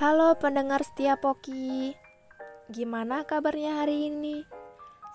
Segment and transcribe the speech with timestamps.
[0.00, 1.92] Halo pendengar setia Poki,
[2.72, 4.48] gimana kabarnya hari ini?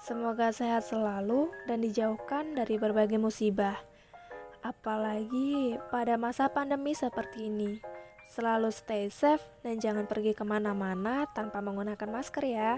[0.05, 3.81] Semoga sehat selalu dan dijauhkan dari berbagai musibah.
[4.61, 7.81] Apalagi pada masa pandemi seperti ini.
[8.29, 12.77] Selalu stay safe dan jangan pergi ke mana-mana tanpa menggunakan masker ya.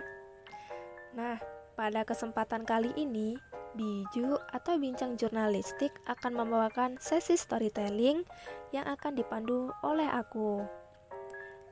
[1.12, 1.44] Nah,
[1.76, 3.36] pada kesempatan kali ini,
[3.76, 8.24] Biju atau Bincang Jurnalistik akan membawakan sesi storytelling
[8.72, 10.87] yang akan dipandu oleh aku.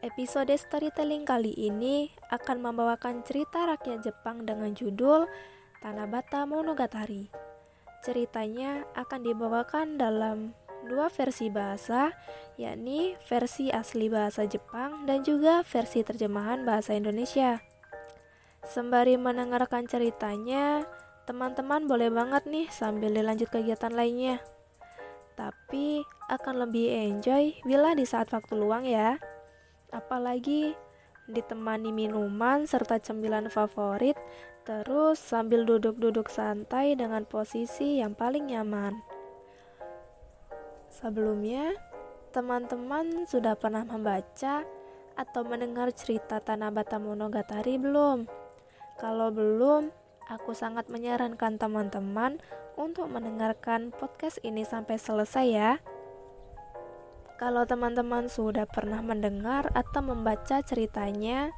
[0.06, 5.26] Episode storytelling kali ini akan membawakan cerita rakyat Jepang dengan judul
[5.82, 7.34] Tanabata Monogatari.
[8.06, 10.54] Ceritanya akan dibawakan dalam
[10.86, 12.14] dua versi bahasa,
[12.54, 17.66] yakni versi asli bahasa Jepang dan juga versi terjemahan bahasa Indonesia.
[18.62, 20.86] Sembari mendengarkan ceritanya,
[21.26, 24.38] teman-teman boleh banget nih sambil dilanjut kegiatan lainnya.
[25.34, 29.18] Tapi akan lebih enjoy bila di saat waktu luang ya
[29.96, 30.76] apalagi
[31.32, 34.20] ditemani minuman serta cemilan favorit,
[34.68, 39.00] terus sambil duduk-duduk santai dengan posisi yang paling nyaman.
[40.92, 41.74] Sebelumnya,
[42.36, 44.68] teman-teman sudah pernah membaca
[45.16, 48.28] atau mendengar cerita Tanabata Monogatari belum?
[49.00, 49.92] Kalau belum,
[50.30, 52.40] aku sangat menyarankan teman-teman
[52.76, 55.72] untuk mendengarkan podcast ini sampai selesai ya.
[57.36, 61.52] Kalau teman-teman sudah pernah mendengar atau membaca ceritanya,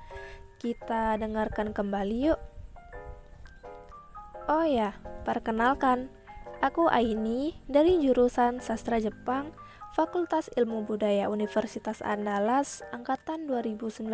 [0.57, 2.41] kita dengarkan kembali yuk.
[4.49, 6.09] Oh ya, perkenalkan,
[6.65, 9.53] aku Aini dari jurusan Sastra Jepang,
[9.93, 14.09] Fakultas Ilmu Budaya Universitas Andalas angkatan 2019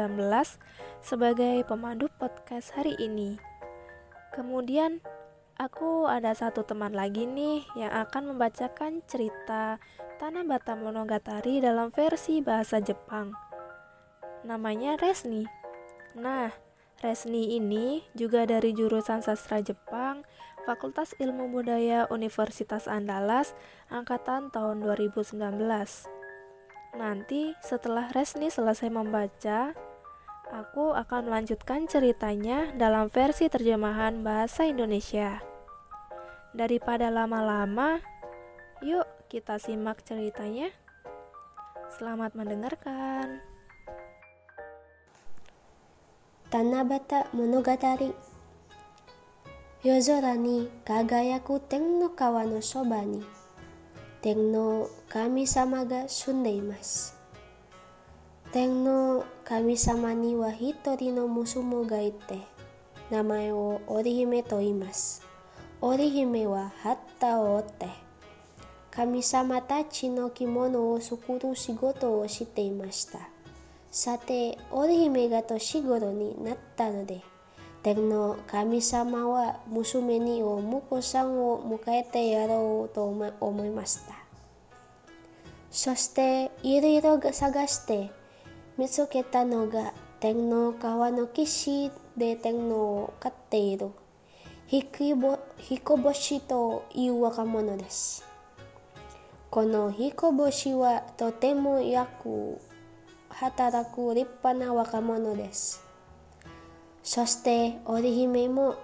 [0.99, 3.39] sebagai pemandu podcast hari ini.
[4.35, 4.99] Kemudian
[5.61, 9.77] Aku ada satu teman lagi nih yang akan membacakan cerita
[10.17, 13.37] Tanabata Monogatari dalam versi bahasa Jepang.
[14.41, 15.45] Namanya Resni.
[16.17, 16.49] Nah,
[17.05, 20.25] Resni ini juga dari jurusan sastra Jepang,
[20.65, 23.53] Fakultas Ilmu Budaya Universitas Andalas,
[23.93, 25.37] angkatan tahun 2019.
[26.97, 29.77] Nanti setelah Resni selesai membaca,
[30.52, 35.44] Aku akan melanjutkan ceritanya dalam versi terjemahan bahasa Indonesia.
[36.56, 38.00] Daripada lama-lama,
[38.80, 40.72] yuk kita simak ceritanya.
[42.00, 43.44] Selamat mendengarkan.
[46.48, 48.16] Tanabata Monogatari
[49.84, 53.22] 夜空に輝く天の川のそばに
[54.20, 57.16] 天の神様が住んでいます。
[58.53, 62.37] 天の神様には一人の娘がいて、
[63.09, 65.25] 名前を織姫と言います。
[65.81, 67.87] 織姫は旗を折って、
[68.91, 73.27] 神様たちの着物を作る仕事をしていました。
[73.89, 77.23] さて、織姫が年頃になったので、
[77.81, 83.03] 天の神様は娘にお婿さんを迎えてやろうと
[83.41, 84.13] 思いました。
[85.71, 88.11] そして、いろいろ探して、
[88.75, 93.91] 見つけたのが天皇川の岸で天皇を飼っている
[94.67, 98.25] 彦星という若者です。
[99.51, 102.57] この彦星はとてもよく
[103.29, 105.83] 働く立派な若者です。
[107.03, 108.75] そして織姫も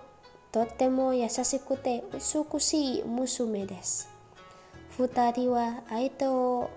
[0.51, 4.11] とても優しくて美しい娘です。
[4.99, 6.69] 二人は相手を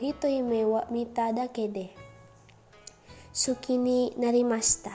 [0.00, 1.94] 一目を見ただけで
[3.34, 4.92] 好きになりました。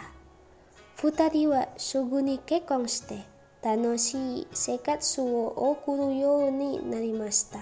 [0.95, 3.25] 二人はすぐに結婚して
[3.61, 7.59] 楽しい生活を送るようになりました。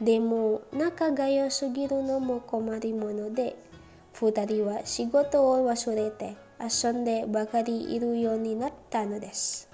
[0.00, 3.54] でも仲が良すぎるのも困りもので、
[4.12, 9.70] 二人は仕事を忘れて遊んでばかりいるようになったのです。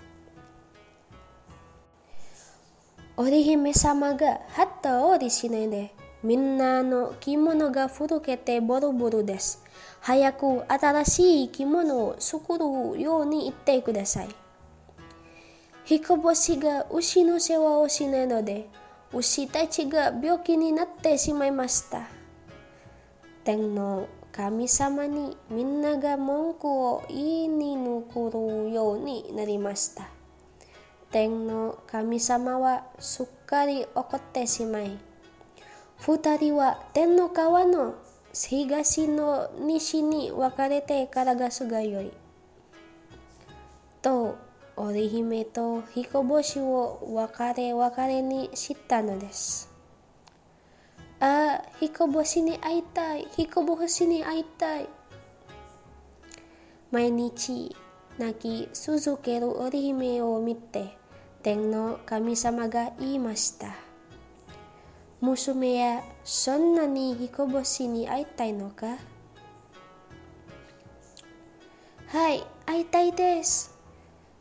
[3.17, 9.63] 織姫様が旗を折りしないで、みんなの着物が古けてボロボロです。
[10.01, 14.29] 早く新しい着物を作るように言ってください。
[15.85, 18.69] 彦星が牛の世話をしないので、
[19.13, 22.09] 牛たちが病気になってしまいました。
[23.45, 30.09] 天皇神様にみんなが文句を言いに残るようになりました。
[31.13, 34.99] 天皇神様はすっかり怒ってしまい、
[35.99, 37.95] 二人は天の川の
[38.33, 42.13] 東の西に分かれてからがすがより。
[44.03, 44.37] と、
[44.77, 49.73] 織姫と彦星を別れ別れに知ったのです。
[51.19, 54.89] ああ、彦星に会いたい、彦星に会いたい。
[56.91, 57.75] 毎日
[58.19, 60.99] 泣き続ける織姫を見て、
[61.43, 63.86] 天の神様が言いました。
[65.27, 68.87] 娘やそんなに彦星に会いたいのか
[72.07, 73.77] はい、会いたいです。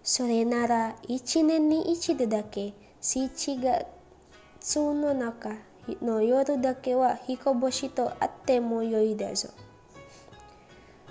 [0.03, 3.29] それなら一年に一度だけ7
[3.59, 5.55] 月の中
[6.03, 9.49] の夜だけは彦星と会ってもよいだぞ。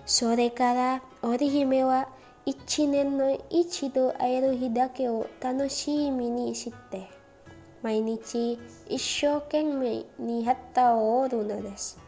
[0.07, 2.07] それから織姫は
[2.47, 7.14] 一年の一度会える日だけを楽しみにして
[7.85, 8.59] 毎日
[8.89, 11.99] 一生懸命に旗を折るのです。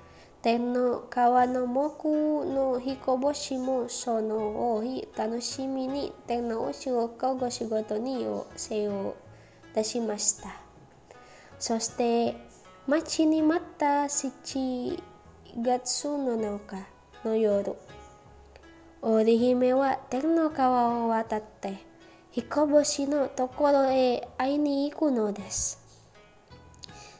[0.40, 2.08] 天の川の木
[2.46, 8.26] の彦星もその多い楽しみに天のお仕事ご仕事に
[8.56, 9.17] せを
[9.75, 10.56] 出しました。
[11.58, 12.34] そして
[12.87, 15.02] 待ちに待った7
[15.58, 16.79] 月の中
[17.22, 17.75] の夜、
[19.02, 21.84] 織姫は天の川を渡って
[22.37, 25.81] 彦星のところへ会いに行くのです。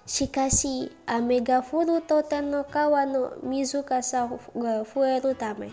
[0.05, 5.71] しかし、雨が降ると天の川の水かさが増えるため、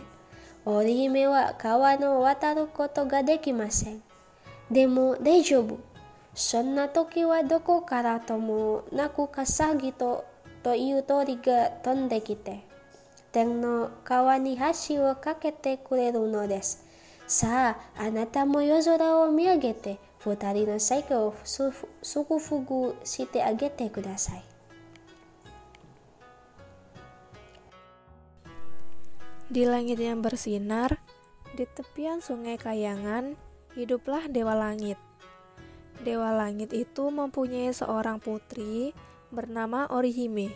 [0.64, 4.02] 織姫は川の渡ることができません。
[4.72, 5.78] でも大丈夫。
[6.34, 10.24] そんな時はどこからともなくかさぎと
[10.64, 12.64] という鳥が飛んできて、
[13.34, 14.58] 天の川に
[14.88, 16.93] 橋をかけてくれるのです。
[17.27, 21.35] さあ、あなたも夜空を見上げて、二人の最後を
[22.03, 24.45] 祝福してあげてください。
[29.49, 31.01] Di langit yang bersinar,
[31.57, 33.33] di tepian sungai Kayangan,
[33.73, 35.01] hiduplah Dewa Langit.
[36.05, 38.93] Dewa Langit itu mempunyai seorang putri
[39.33, 40.53] bernama Orihime.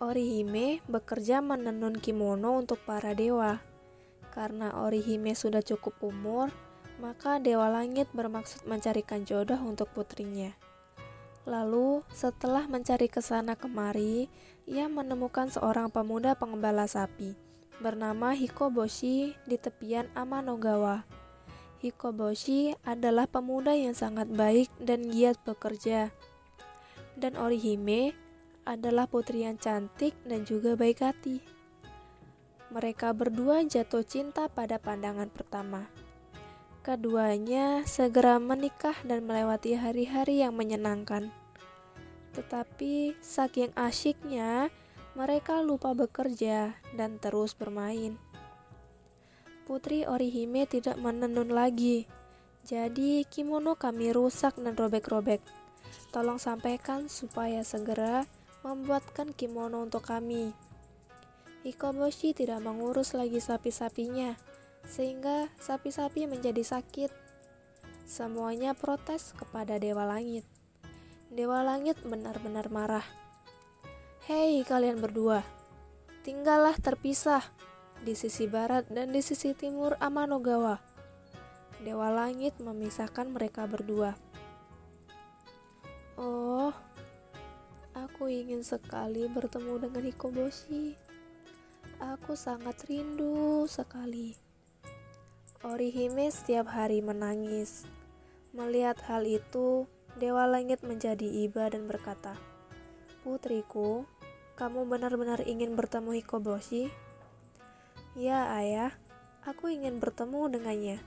[0.00, 3.60] Orihime bekerja menenun kimono untuk para dewa.
[4.35, 6.51] Karena Orihime sudah cukup umur,
[6.99, 10.51] maka Dewa Langit bermaksud mencarikan jodoh untuk putrinya.
[11.47, 14.27] Lalu, setelah mencari ke sana kemari,
[14.67, 17.39] ia menemukan seorang pemuda pengembala sapi
[17.79, 21.07] bernama Hikoboshi di tepian Amanogawa.
[21.83, 26.09] Hikoboshi adalah pemuda yang sangat baik dan giat bekerja.
[27.15, 28.15] Dan Orihime
[28.65, 31.54] adalah putri yang cantik dan juga baik hati.
[32.75, 35.87] Mereka berdua jatuh cinta pada pandangan pertama.
[36.83, 41.31] Keduanya segera menikah dan melewati hari-hari yang menyenangkan.
[42.35, 44.67] Tetapi saking asyiknya,
[45.15, 48.19] mereka lupa bekerja dan terus bermain.
[49.63, 52.11] Putri Orihime tidak menenun lagi,
[52.67, 55.39] jadi kimono kami rusak dan robek-robek.
[56.11, 58.27] Tolong sampaikan supaya segera
[58.67, 60.51] membuatkan kimono untuk kami.
[61.65, 64.37] Hikoboshi tidak mengurus lagi sapi-sapinya
[64.85, 67.09] sehingga sapi-sapi menjadi sakit.
[68.05, 70.45] Semuanya protes kepada Dewa Langit.
[71.33, 73.01] Dewa Langit benar-benar marah.
[74.29, 75.41] Hei kalian berdua,
[76.21, 77.41] tinggallah terpisah
[78.05, 80.77] di sisi barat dan di sisi timur Amanogawa.
[81.81, 84.13] Dewa Langit memisahkan mereka berdua.
[86.13, 86.69] Oh,
[87.97, 91.04] aku ingin sekali bertemu dengan Hikoboshi.
[91.95, 94.35] Aku sangat rindu sekali.
[95.63, 97.87] Orihime setiap hari menangis.
[98.51, 99.87] Melihat hal itu,
[100.19, 102.35] Dewa Langit menjadi iba dan berkata,
[103.23, 104.03] Putriku,
[104.59, 106.91] kamu benar-benar ingin bertemu Hikoboshi?
[108.11, 108.91] Ya, ayah,
[109.47, 110.99] aku ingin bertemu dengannya.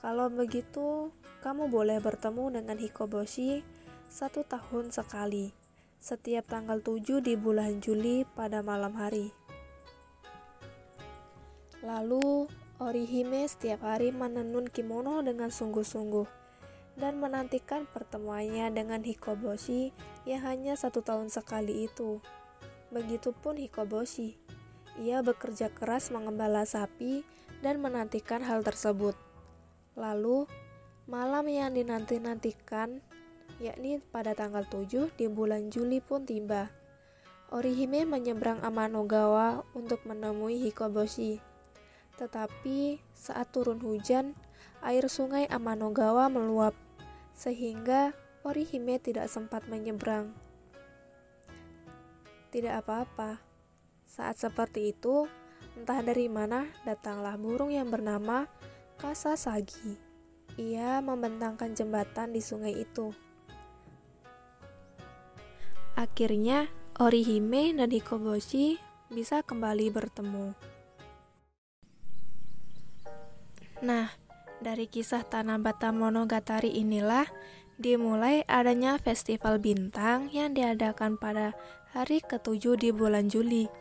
[0.00, 1.12] Kalau begitu,
[1.44, 3.60] kamu boleh bertemu dengan Hikoboshi
[4.08, 5.52] satu tahun sekali,
[6.00, 9.39] setiap tanggal 7 di bulan Juli pada malam hari.
[11.80, 12.48] Lalu,
[12.80, 16.24] Orihime setiap hari menenun kimono dengan sungguh-sungguh
[16.96, 19.92] dan menantikan pertemuannya dengan Hikoboshi
[20.24, 22.20] yang hanya satu tahun sekali itu.
[22.92, 24.36] Begitupun Hikoboshi,
[25.00, 27.24] ia bekerja keras mengembala sapi
[27.64, 29.16] dan menantikan hal tersebut.
[29.96, 30.48] Lalu,
[31.08, 33.04] malam yang dinanti-nantikan,
[33.60, 36.72] yakni pada tanggal 7 di bulan Juli pun tiba.
[37.52, 41.49] Orihime menyeberang Amanogawa untuk menemui Hikoboshi.
[42.20, 44.36] Tetapi saat turun hujan,
[44.84, 46.76] air sungai Amanogawa meluap,
[47.32, 48.12] sehingga
[48.44, 50.36] Orihime tidak sempat menyeberang.
[52.52, 53.40] Tidak apa-apa.
[54.04, 55.24] Saat seperti itu,
[55.80, 58.44] entah dari mana datanglah burung yang bernama
[59.00, 59.96] Kasasagi.
[60.60, 63.16] Ia membentangkan jembatan di sungai itu.
[65.96, 66.68] Akhirnya,
[67.00, 68.76] Orihime dan Hikoboshi
[69.08, 70.52] bisa kembali bertemu.
[73.80, 74.12] Nah,
[74.60, 77.24] dari kisah Tanabata Monogatari inilah
[77.80, 81.56] dimulai adanya festival bintang yang diadakan pada
[81.96, 83.72] hari ketujuh di bulan Juli.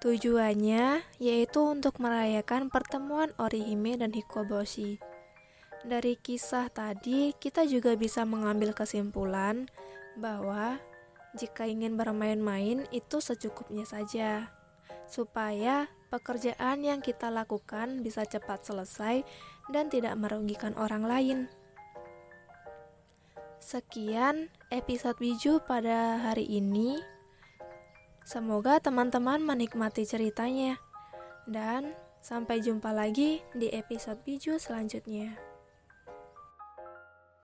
[0.00, 4.98] Tujuannya yaitu untuk merayakan pertemuan Orihime dan Hikoboshi.
[5.84, 9.68] Dari kisah tadi, kita juga bisa mengambil kesimpulan
[10.16, 10.80] bahwa
[11.36, 14.50] jika ingin bermain-main itu secukupnya saja,
[15.06, 19.24] supaya pekerjaan yang kita lakukan bisa cepat selesai
[19.72, 21.38] dan tidak merugikan orang lain.
[23.56, 27.00] Sekian episode Biju pada hari ini.
[28.28, 30.76] Semoga teman-teman menikmati ceritanya.
[31.48, 35.51] Dan sampai jumpa lagi di episode Biju selanjutnya.